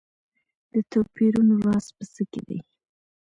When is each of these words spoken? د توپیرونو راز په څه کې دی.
د 0.71 0.73
توپیرونو 0.91 1.53
راز 1.65 1.85
په 1.95 2.03
څه 2.13 2.23
کې 2.31 2.41
دی. 2.47 2.59